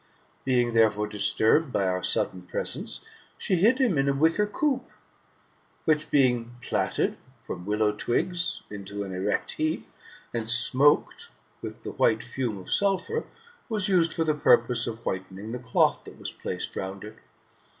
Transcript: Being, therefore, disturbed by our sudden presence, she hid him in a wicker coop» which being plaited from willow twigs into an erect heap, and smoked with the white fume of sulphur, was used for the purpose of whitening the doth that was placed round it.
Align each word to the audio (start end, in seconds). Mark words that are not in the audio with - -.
Being, 0.45 0.73
therefore, 0.73 1.05
disturbed 1.05 1.71
by 1.71 1.85
our 1.87 2.01
sudden 2.01 2.41
presence, 2.41 3.01
she 3.37 3.57
hid 3.57 3.77
him 3.77 3.99
in 3.99 4.09
a 4.09 4.13
wicker 4.15 4.47
coop» 4.47 4.89
which 5.85 6.09
being 6.09 6.55
plaited 6.59 7.19
from 7.39 7.67
willow 7.67 7.91
twigs 7.91 8.63
into 8.71 9.03
an 9.03 9.13
erect 9.13 9.51
heap, 9.51 9.85
and 10.33 10.49
smoked 10.49 11.29
with 11.61 11.83
the 11.83 11.91
white 11.91 12.23
fume 12.23 12.57
of 12.57 12.71
sulphur, 12.71 13.25
was 13.69 13.89
used 13.89 14.11
for 14.15 14.23
the 14.23 14.33
purpose 14.33 14.87
of 14.87 15.05
whitening 15.05 15.51
the 15.51 15.59
doth 15.59 16.03
that 16.05 16.17
was 16.17 16.31
placed 16.31 16.75
round 16.75 17.03
it. 17.03 17.17